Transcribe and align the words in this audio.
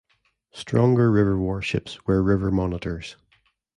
Stronger 0.51 1.11
river 1.11 1.37
warships 1.39 2.03
were 2.07 2.23
river 2.23 2.49
monitors. 2.49 3.17